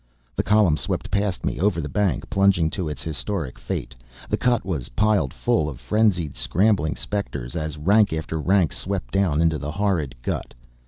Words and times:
The 0.35 0.41
column 0.41 0.77
swept 0.77 1.11
past 1.11 1.45
me, 1.45 1.59
over 1.59 1.79
the 1.79 1.87
bank, 1.87 2.27
plunging 2.27 2.71
to 2.71 2.89
its 2.89 3.03
historic 3.03 3.59
fate. 3.59 3.93
The 4.29 4.35
cut 4.35 4.65
was 4.65 4.89
piled 4.89 5.31
full 5.31 5.69
of 5.69 5.79
frenzied, 5.79 6.35
scrambling 6.35 6.95
specters, 6.95 7.55
as 7.55 7.77
rank 7.77 8.11
after 8.11 8.41
rank 8.41 8.73
swept 8.73 9.13
down 9.13 9.43
into 9.43 9.59
the 9.59 9.69
horrid 9.69 10.15
gut. 10.23 10.55